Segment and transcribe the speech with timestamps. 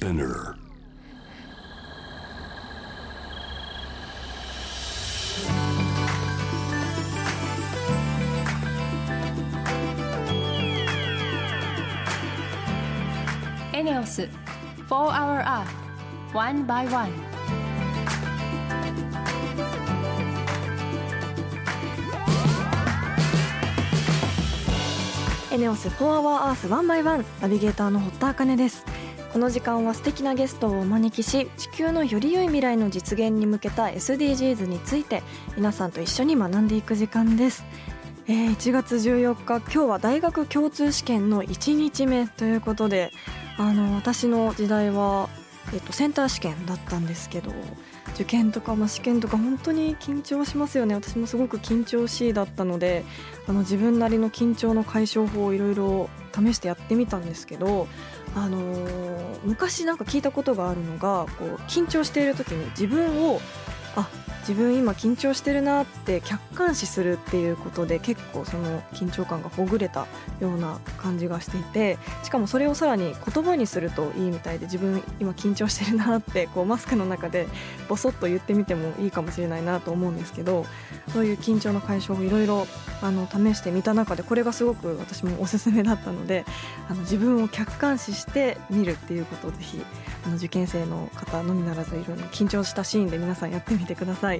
[0.00, 0.54] Spinner.
[13.74, 14.30] エネオス4
[14.88, 15.66] Hour Earth
[16.32, 17.10] One by One
[25.52, 28.86] エネオス4 Hour Earth 1 by 1ナビゲーターの堀田茜です
[29.32, 35.22] この時間は素敵なゲストをお招きし地球のより良い未来の実現に向けた SDGs について
[35.56, 37.64] 皆さんと一緒に学んでいく時間です。
[38.26, 43.12] えー1月14日今日は大学共通試験の1日目ということで
[43.56, 45.28] あの私の時代は、
[45.72, 47.52] えっと、センター試験だったんですけど
[48.14, 50.94] 受験とか、まあ、試験とか本当に緊張しますよね。
[50.94, 53.04] 私もすごく緊張しいだったので
[53.46, 57.88] あの自分なりの緊張の解消法をいろいろ試してやってみたんですけど、
[58.34, 63.40] あのー昔なんか聞いたことがあるのがこう緊張している時に自分を
[63.96, 64.08] あ
[64.50, 70.08] 自分今緊張してるなって客観視するっていうことで結構その緊張感がほぐれた
[70.40, 77.46] ような感じがしていてしかもそれをさらに言葉にするといいみたいで自分今緊張してるなってこうマスクの中で
[77.88, 80.66] ボソッと言ってみてもいいかもしれないなと思うんですけど
[81.12, 82.66] そういう緊張の解消をいろいろ
[83.00, 86.44] 試してみた中でこれがすごく私もおすすめだったので
[86.88, 89.80] あの自分を客観視して見るっていうことをぜひ
[90.26, 94.39] あの受験生の方のみならずいろいろ緊張したシーンで皆さんやってみてください。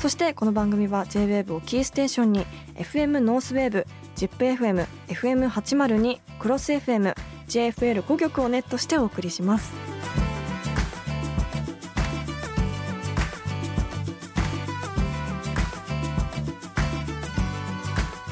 [0.00, 3.86] そしてこの番組は JWAVE をキーステーションに FM ノースウェーブ
[4.16, 7.14] ZIPFM、FM802、クロス FM、
[7.46, 9.74] JFL5 曲をネットしてお送りします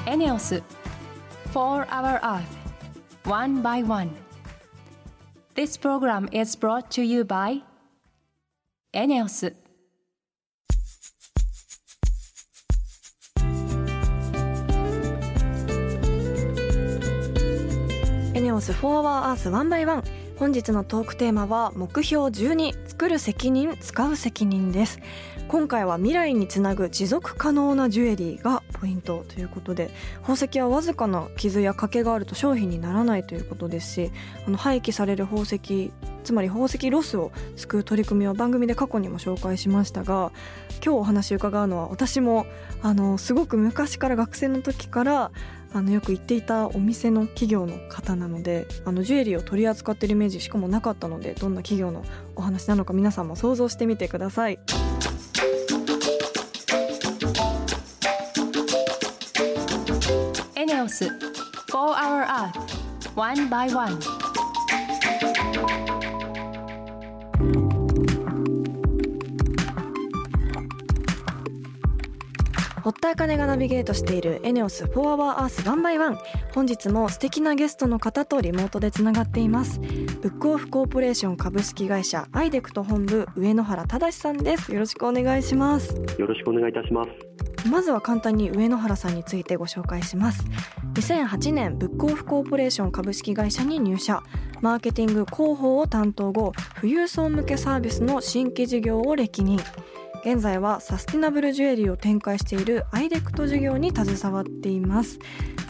[0.06, 0.62] エネオス
[1.52, 2.44] 4 Hour Earth
[3.26, 4.08] One by One
[5.54, 7.62] This program is brought to you by
[8.94, 9.67] エネオス
[18.48, 25.00] ネオス4 Hour Earth 1 by 1本日のトークテーマは目標12作る責任使う責任です。
[25.48, 34.10] 今回は未来につなぐ持続可能なジュエリーがポイントということで宝石はわずかな傷や欠けがあると商品にならないということですし
[34.46, 35.90] あの廃棄される宝石
[36.22, 40.32] つまり宝石ロスを救う取り組みは番組で過去にも紹介しましたが
[40.84, 42.44] 今日お話を伺うのは私も
[42.82, 45.30] あのすごく昔から学生の時から
[45.72, 52.04] あのよく行っていたお店の企業の方なのであのジュエリーを取り扱ってるイメージしかもなかったのでどんな企業の
[52.36, 54.58] お話なのか皆さんも想像してみてください。
[60.56, 61.10] エネオス4
[61.70, 64.27] Hour Earth One by One
[72.88, 76.16] 堀田茜がナビゲートしているエネオス4 Hour Earth 1 by 1
[76.54, 79.78] 本日も素敵なゲストの方とリモートでつながっています。
[79.78, 84.72] ブックオフコーポレーション株式会社アイデクト本部上野原忠さんです。
[84.72, 85.96] よろしくお願いします。
[86.18, 87.68] よろしくお願いいたします。
[87.68, 90.46] まずは簡単に上野原さんについてご紹介します。
[90.94, 94.22] 2008年ブックオフコーポレーション株式会社に入社。
[94.62, 99.60] マーケティング広報を担当後富裕層向けサービスの新規事業を歴任
[100.24, 105.18] 現在はサスティナブルジュエリーを展開しているアイデクト事業に携わっています。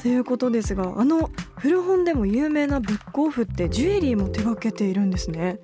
[0.03, 5.59] ということですがあの古本でも有名なブックオフってジュエリーも手掛けているんですね。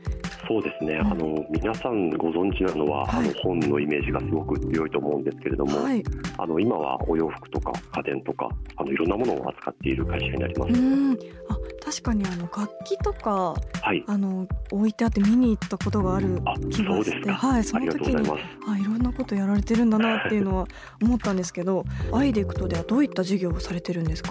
[0.46, 0.94] そうですね。
[0.94, 6.02] うんあの皆さんご存知なのは、はいあの本のイメージがすごく強いと思うんですけれども、はい
[6.38, 10.80] あの今はお洋服とか家電とかあのいろんなものを扱っている会社になりまうす。
[10.80, 11.12] ん
[11.48, 14.02] あ確かにあの楽器とかはい。
[14.06, 17.30] あの置いてあって見に行ったことがあるあ、気がして。
[17.30, 18.16] はいその時に。
[18.66, 20.66] あいろんなことやられてるんだなっていうのは
[21.02, 24.30] 思ったんですけどアイデクトではどういった事業をされてるんですか？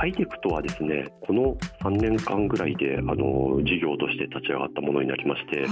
[0.00, 5.66] アイデクトはですね、この3年間ぐらいであの事業として立ち上がったものになりまして、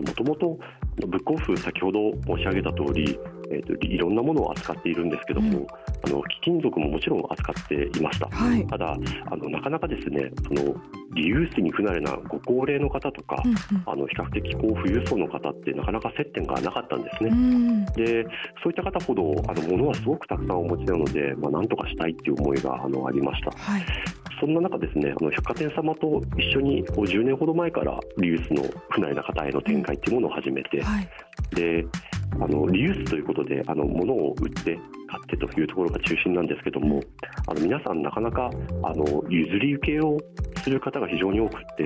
[0.00, 0.58] もともと
[1.04, 3.18] ブックオフ先ほど申し上げた通り、
[3.50, 5.66] えーと、いろんなものを扱っているんですけども、うん、
[6.06, 8.96] あの貴金属ももちろん扱っていました、はい、ただ
[9.30, 10.74] あのなかなかですねその
[11.14, 13.56] リユースに不慣れなご高齢の方とか、うんうん、
[13.86, 18.24] あの比較的こう富裕層の方ってなかなか接点がなかったんですね、うん、で
[18.62, 23.82] そういった方ほどあの物はすごくたくさんお持ちなので、まあ、なんとかしたいっていう思いがあのありました、はい
[24.40, 31.08] そんな中ですねあの百貨店様と一緒にこう10年ほど前からリユースの不慣れな方への展開っていうものを始めて、はい、
[31.54, 31.84] で
[32.40, 34.78] あのリユースということであの物を売って
[35.08, 37.00] 買ってというところが中心なんですけども
[37.46, 38.50] あの皆さんなかなか
[38.82, 40.18] あの譲り受けを
[40.62, 41.84] する方が非常に多くて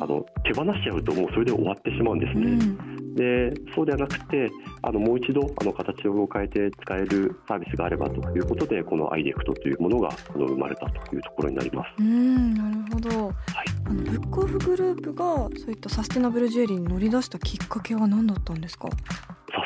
[0.00, 2.52] あの手放しちゃうともうそれで終わってしまうんですね。
[2.52, 3.00] うん。
[3.14, 4.48] でそうではなくて
[4.82, 11.88] あのもう一度あの形を変えて使えるサービスがあればということでこのアイデクトというものがあの生まれたというところになります。
[11.98, 13.34] うんなるほど、はい、
[13.84, 18.88] あのブックオフグループがそういったサステナブルジュエリーに乗り出したきっかけは何だったんですか？
[18.88, 18.96] サ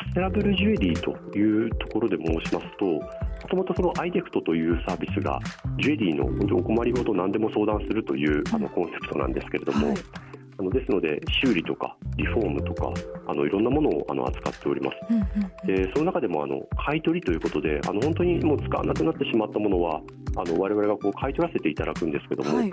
[0.09, 3.01] ステナブルジュエリーというところで申しますとも
[3.47, 5.39] ともとそのアイデクトというサービスが
[5.79, 9.97] ジュエリーのお困りごと何でも相談するというあのコンセプトなんですけれども、はい
[10.57, 12.91] あのですので修理とかリフォームとか
[13.27, 20.01] あのいろんなものをあの扱っております、うんうんうん、でその中でもあの買い取りということであの本当にもう使わなくなってしまったものは
[20.37, 22.71] あの我々がこう買い取らせていただくんですけども、はい、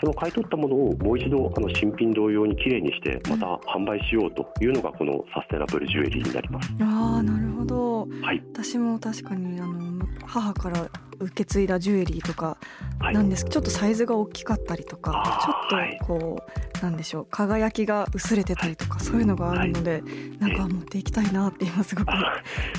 [0.00, 6.70] その買い取ったものをもう一度あの新品同様にきれいにしてまた販売しようというのがこのサステナブルジュエリーになります。
[6.80, 10.88] あなるほど、はい、私も確かにあの母から
[11.18, 12.56] 受け継いだジュエリーとか
[13.00, 16.42] なんですけど、はい、ちょっとサイズが大きかったりとかちょっとこ
[16.80, 20.02] う、なんでしょう輝きが薄れてたりとかそういうのがあるので、はい、
[20.38, 22.10] なんか持っていきたいなって今すごく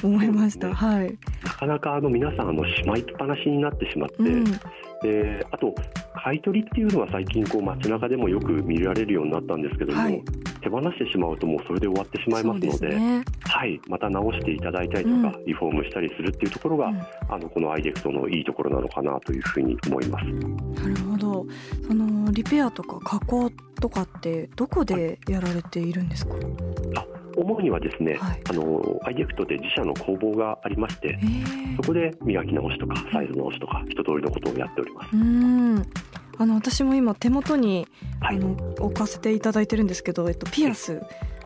[0.04, 0.74] 思いました。
[0.76, 4.44] はい、なかなかあの皆さんあのしまいっぱなしになってしまって、うん、
[5.02, 5.74] であと
[6.23, 10.23] 買い取りっていうのは最近こう街中でもよく見られるようになったんですけども、はい、
[10.62, 20.25] 手放してしまうともうそれで終わってしまいますので、ね、はい、また直していただいたりとか、うん、リフォームしたりするっていうところが、うん、あのこのアイデクトのいいところなのかなというふうに思います。
[20.25, 21.45] なるほど。
[21.88, 26.33] そのリペアとか加工とかってどこでやられているんですか、
[26.95, 27.06] あ
[27.38, 31.20] 主にはですね、はい、あのアイデクトで自社の工房がありまして
[31.78, 35.16] そこで磨き直しとかサイズ直しとか一通りのことをやっております。
[35.16, 35.86] うん。
[36.38, 37.88] あの私も今手元に、
[38.20, 41.02] はい、あの置かせていただいてるんですけど、えっと、ピアス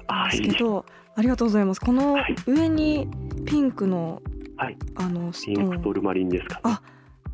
[0.07, 0.41] なんです。
[0.41, 0.83] けど、はい、
[1.15, 1.81] ありがとうございます。
[1.81, 3.07] この上に
[3.45, 4.21] ピンクの、
[4.57, 6.81] はい、あのピンクトルマリンですか、ね、あ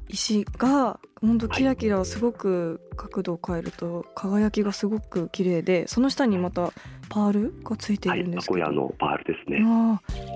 [0.10, 6.72] 石が本当キラキラすごく角度を変えると輝きがすごく綺麗でその下にまた
[7.10, 9.60] パールがついているんですけど、はい、のパールですね。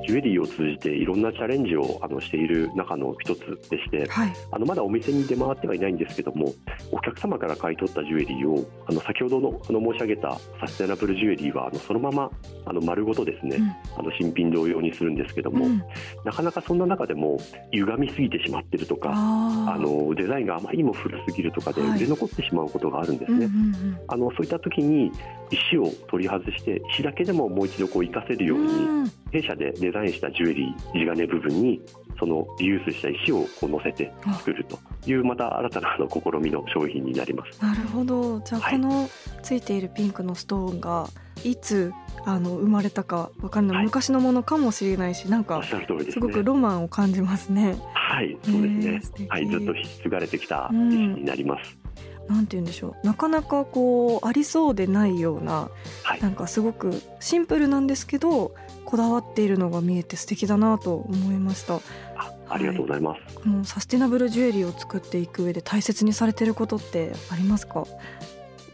[0.08, 3.40] ジュエリーを通じていろんなチャレンジをあのしている中の一つ
[3.70, 6.54] でして、はい、あのまだお店に出回ってはいないんですけども
[6.92, 12.30] お客様から買い取ったジュエリーをあの先ほどのあの申し上げたサステナブルジュエリーはあのそのまま
[12.66, 13.70] あの丸ごとですね、うん、
[14.00, 15.84] あの新品同様にするんですけども、うん、
[16.24, 17.40] なかなかそんな中でも
[17.72, 19.10] 歪みすぎてしまってるとか
[19.68, 23.50] あのデザインがあまりにも古すぎるとかで売れ残ってしまうことがあるんですね。
[24.08, 25.12] あのそういった時に
[25.52, 31.82] 石を取り外して石だけでももう一度こう活かせるように弊社でデザインしたジュエリー地金部分に
[32.20, 37.62] そのリユースした石をこう乗せて作るというまた新たなの試みの商品になります。
[37.64, 38.40] なるほど。
[38.42, 39.10] じゃあこの
[39.42, 41.08] ついているピンクのストーンが
[41.44, 41.94] いつ
[42.26, 47.78] あの生まれたかわかんない、はい、昔のものかもしれないしなんかすごくロマンを感じますね。
[47.94, 51.78] はいそうですね、はい、ずっと引き継がれてきた石になります。
[52.28, 53.08] なんて言うんでしょう。
[53.08, 55.70] なかなかこうありそうでないような、
[56.04, 58.54] はい、なんかすごくシンプルなんですけど
[58.86, 61.80] こだわっているのが見えて素敵だなと思いました。
[62.50, 67.86] ありがとうございます、はい、このサステナブルジュエリーを作っていく上で大切にされていることってありますか？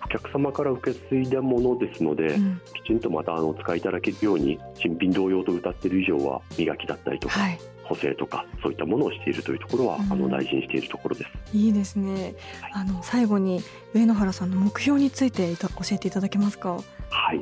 [0.03, 11.57] お客様から受け継いだものですので、うん、きちんとまたあのお使いいただけるように新品同様と歌っている以上は磨きだったりとか、はい、補正とかそういったものをしているというところは、うん、あの大事にしているところです。
[11.57, 12.35] いいですね。
[12.61, 13.63] はい、あの最後に
[13.95, 16.79] 上野原さんの目標について教えていただけますか？
[17.09, 17.41] はい、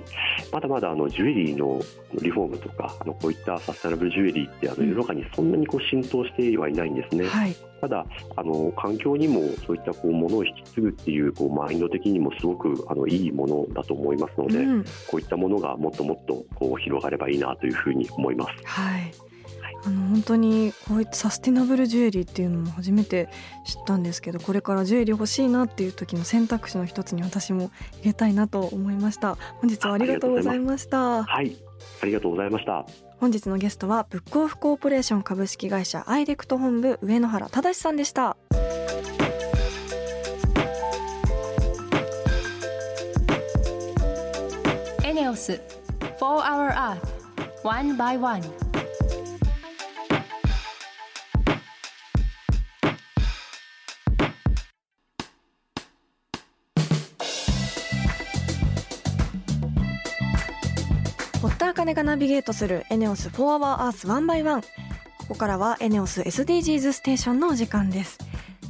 [0.51, 1.81] まだまだあのジュエリーの
[2.21, 7.25] リフォームとかあのこういったサステナブルジュエリーってあの世の中にそんなにこう浸透してはいないんですね。
[7.25, 8.05] はい、ただ
[8.35, 18.51] あの環境にもそういったこうものを引き継ぐっていうこうマインド的にもすごくあのいいものだと思いますので、うん、こういったものがもっともっとこう広がればいいなというふうに思います。
[18.65, 19.32] はい
[19.85, 23.27] あの本当にこういったサスティナブルジュエリーっていうのも初めて
[23.65, 29.35] 知ったんですけどこれからジュエリー欲しいなっていう時の選択肢の一つに私も入れたいなと思いました。
[29.59, 31.23] 本日はありがとうございました。
[31.23, 31.55] はい
[32.01, 32.85] ありがとうございました。
[33.19, 38.35] 本日のゲストはブックオフコーポレーション株式会社アイデクト本部上野原忠さんでした
[45.05, 45.61] エネオス
[46.19, 46.99] 4 Hour Earth
[47.63, 48.41] one by one
[61.73, 64.67] 堀田茜がナビゲートするエネオス4 Hour Earth 1 by 1こ
[65.29, 68.19] こからはエネオス SDGs ステーションのお時間です。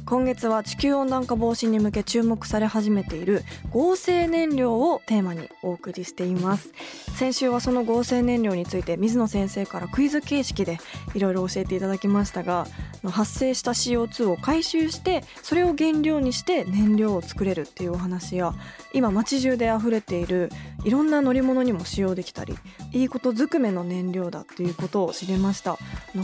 [0.06, 6.72] 今月は地球温暖化防止に向け注目され始めている合成燃料をテーマにお送りしています。
[7.16, 10.78] 先週はその合成燃料について水野先生からクイズ形式で
[11.14, 12.66] いろいろ教えていただきましたが
[13.04, 18.52] 発生した CO2 を回収してそれを原料にして燃料を作れるっていうお話や
[18.92, 20.50] 今街中で溢れている
[20.84, 22.54] いろんな乗り物にも使用できたり
[22.92, 25.78] いいことずくめの燃料だっていうことを知りました。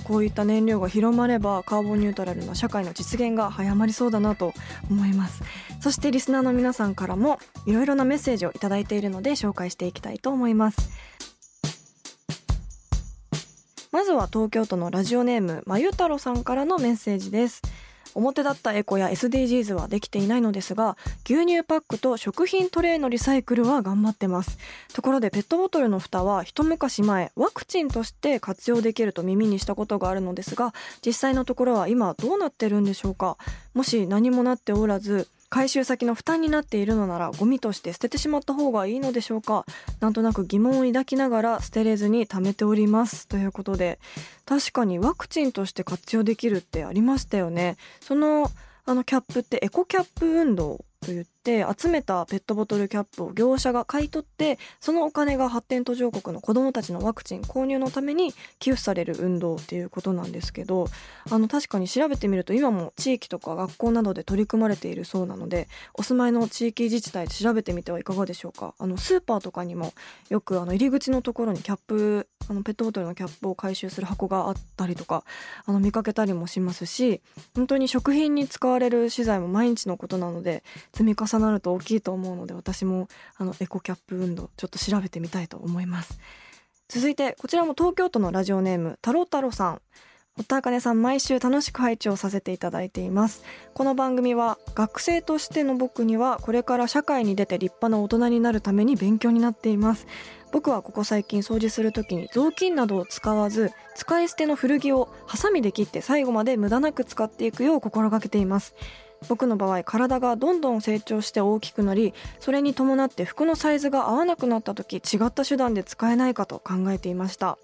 [0.04, 4.52] こういった燃料が広まればカーボンニュートラルな社会の実現が早まりそうだなと
[4.90, 5.42] 思います。
[5.80, 10.90] そしてリスナーの皆さんからもいろいろなメッセージを頂いているので紹介していきたいと思います。
[13.92, 17.62] まずは東京都のラジオネームまゆ太郎さんからのメッセージです。
[18.14, 24.58] 表立ったエコや SDGs はできていないのですが牛乳パックと食品トレイのリサイクルは頑張ってます。
[24.92, 30.74] ところでペットボトルの蓋は一昔前ワクチンとして活用できると耳にしたことがあるのですが
[31.04, 33.36] 実際のところは今どうなってるんでしょうか。
[33.74, 39.66] もし何もなっておらず回収先の負担になっているのならゴミとして捨ててしまった方がいいのでしょうか？
[39.98, 43.26] なんとなく疑問を抱きながら捨てれずに貯めております。
[43.26, 43.98] ということで
[44.46, 47.76] 確かにワクチンとして活用できるってありましたよね。
[48.00, 48.50] その
[48.86, 60.88] あのキャップってエコキャップ運動と言って集めたペットボトルキャップを業者が買い取ってそのお金が発展途上国の子どもたちのワクチン購入のために寄付される運動っていうことなんですけど
[61.30, 68.74] あの確かに調べてみると今も地域とか学校などで取り組まれているそうなのでお住まいの地域自治体で調べてみてはいかがでしょうか？
[68.78, 69.94] あのスーパーとかにも
[70.28, 75.24] よくあの入り口のところにキャップあのペットボトルのキャップを回収する箱があったりとか
[75.64, 77.22] あの見かけたりもしますし
[77.54, 86.18] 本当に食品に使われる資材も毎日のことなので積み重重なると大きいと思うので私もあのエコキャップ運動ちょっと調べてみたいと思います。
[86.88, 89.82] 続いてこちらも東京都のラジオネーム太郎太郎さん。
[90.36, 93.42] 堀田茜さん毎週楽しく配置をさせていただいています。
[93.74, 100.06] この番組は学生としての僕にはこれから社会に出て立派な大人になるために勉強になっています。
[100.52, 108.74] 僕はここ最近掃除する時に雑巾などを使わず使い捨ての古着をハサミで切って最後まで無駄なく使っていくよう心がけています。
[109.28, 117.58] 僕の場合体がどんどん成長して大きくなりそれに伴って服のサイズが合わなくなった時違った手段で使えないかと考えていました。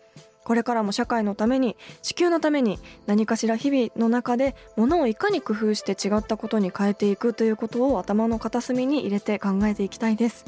[0.46, 10.44] これからも社会のために地球のために何かしら日々の中で物をいかに工夫して違ったことに変えていくということを頭の片隅に入れて考えていきたいです。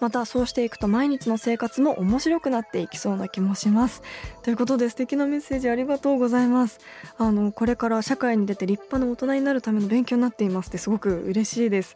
[0.00, 4.02] またそうしていくと毎日の生活も面白くなっていきそうな気もします。
[4.42, 6.80] ということで素敵なメッセージありがとうございます。
[7.18, 11.94] あのこれから社会に出て立派な大人になるための勉強になっていますってすごく嬉しいです。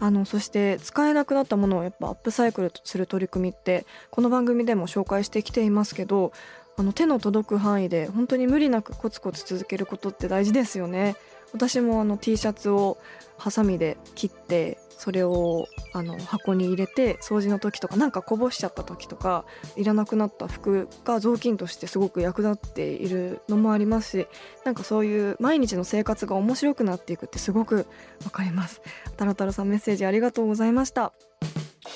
[0.00, 6.32] あのそして使えなくなったものをやっぱアップサイクルする取り組みってこの番組でも紹介してきていますけど
[6.78, 11.16] あの手の届く範囲で本当に無理なくコツコツ続けることって大事ですよね。
[11.52, 12.98] 私もあの T シャツを
[13.38, 19.44] ハサミで切ってそれをあの箱に入れて掃除の時とかなんかこぼしちゃった時とか
[19.76, 24.26] いらなくなった服が雑巾としてすごく役立っているのもありますし
[24.64, 27.86] なんかそういう毎日の生活が面白くなっていくってすごく
[28.24, 28.82] わかります。
[29.16, 31.12] タロタロさんメッセージありがとうございました。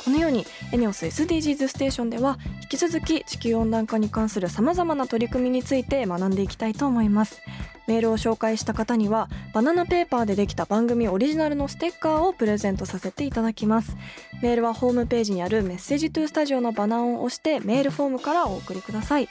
[0.05, 7.43] このようにエネオス SDGs ステーションでは引き続き地球温暖化に関するさまざまな取り組みについて学んでいきたいと思います。
[7.87, 13.97] メールを紹介した方にはバナナペーパーでできた番組オリジナルのステッカーをプレゼントさせていただきます。
[14.43, 19.29] メールはホームページにあるメッセージトゥースタジオのバナーを押してメールフォームからお送りください。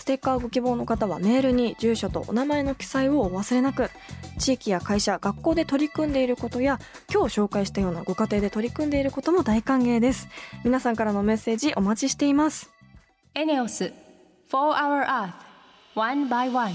[0.00, 3.90] ステッカーご希望の方はメールに住所とお名前の記載をお忘れなく。
[4.38, 6.78] 地域や会社学校で取り組んでいることや
[7.12, 10.28] 今日紹介したようなご家庭で取り組んでいることも大歓迎です。
[10.64, 12.70] 皆さんからのメッセージお待ちしています。
[13.34, 13.92] エネオス
[14.50, 15.32] 4 Hour Earth
[15.94, 16.72] One by One.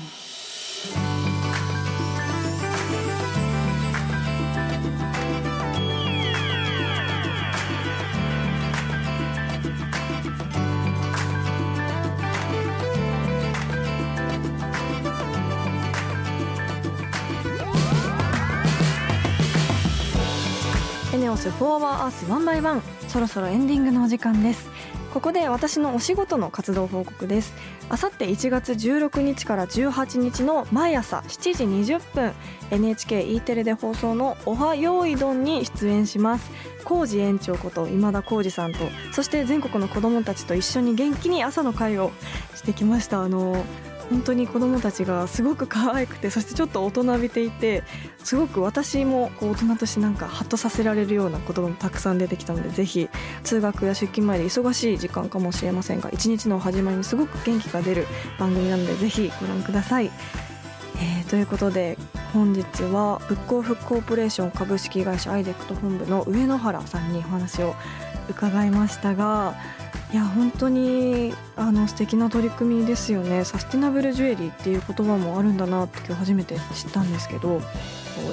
[21.35, 24.69] エネオス4 Hour Earth 1 by 1そろそろエンディングのお時間です。
[25.13, 27.53] ここで私のお仕事の活動報告です。
[27.89, 32.31] あさって1月16日から18日の毎朝7時20分
[32.71, 36.49] NHKE テレで放送の「おはよいどん」に出演します。
[36.85, 38.79] 浩二園長こと今田浩二さんと
[39.11, 42.11] そして全国の子どもたちと一緒に元気に朝の会を
[42.55, 43.21] してきました。
[43.21, 43.65] あの
[44.09, 47.83] 本当に子どもたちがすごく可愛くてそしてちょっと大人びていて
[48.23, 53.09] すごく私もこう大人としてなんかハッとさせられるような言葉もたくさん出てきたのでぜひ
[53.43, 58.07] 通学や出勤前で忙しい時間かもしれませんが一日の始まりにすごく元気が出る
[58.39, 60.11] 番組なのでぜひご覧ください。
[60.97, 61.97] えー、ということで
[62.31, 67.75] 本日は復興復興オペレーション株式会社アイデックト本部の上野原さんにお話を
[68.29, 69.55] 伺いましたが
[70.13, 73.43] いや本当にあの素敵な取り組みですよね。
[73.43, 77.61] サスティナブルジュエリーっていう言葉もあるんだなって今日初めて知ったんですけど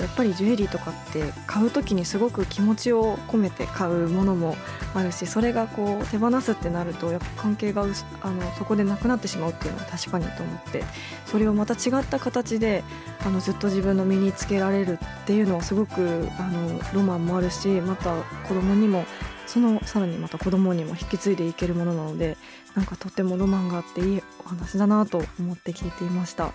[0.01, 4.57] やっぱりジュエリーとかって買う時にすごく気持ちを込めて買うものも
[4.95, 10.85] あるしそれがこう手放すってなるとやっぱ関係があのそこでなくなってしまうっていうのは確かにと思って
[11.27, 12.85] それをまた違った形で
[13.25, 18.15] あのずっと自分の身につけられるっていうのはすごくあのロマンもあるしまた
[18.47, 19.05] 子供にも
[19.53, 22.39] そのさらにまた子供にも引き継いでいけるものなので
[22.75, 26.55] なんかとてもロマンがあっていいお話だなと思って聞いていました。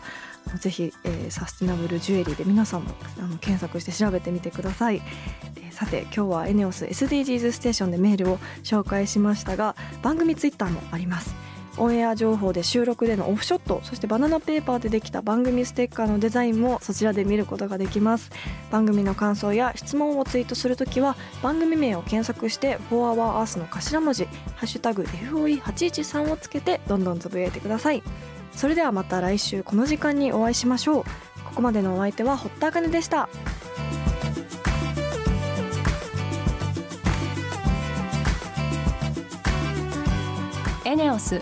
[0.60, 5.02] ぜひ、えー、サスティナブルジュエリーで皆さんもあの検索して調べてみてください、
[5.58, 11.47] えー、さて今日はエネオス SDGs ステーションでメールを紹介しましたが番組ツイッターもあります。
[11.78, 18.32] オンエア情報で収録でのオフショットそしてバナナペーパーでできた番組ステッカーのデザインもそちらで見ることができます。
[18.72, 28.04] 番組の感想や質問をツイートするときは番組名を検索して「4HourEarth」の頭文字「ハッシュタグ #FOE813」をつけてどんどんつぶやいてください。
[28.54, 31.04] それではまた来週この時間にお会いしましょう。
[31.04, 33.30] ここまでのお相手は堀田茜でした。
[40.86, 41.42] エネオス